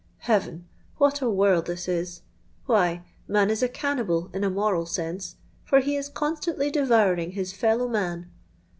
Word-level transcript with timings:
Heaven! 0.21 0.67
what 0.97 1.21
a 1.21 1.29
world 1.29 1.67
this 1.67 1.87
is! 1.87 2.23
Why, 2.65 3.05
man 3.27 3.51
is 3.51 3.61
a 3.61 3.69
cannibal 3.69 4.31
in 4.33 4.43
a 4.43 4.49
moral 4.49 4.87
sense, 4.87 5.35
for 5.63 5.79
he 5.79 5.95
is 5.95 6.09
constantly 6.09 6.71
devouring 6.71 7.33
his 7.33 7.53
fellow 7.53 7.87
man! 7.87 8.27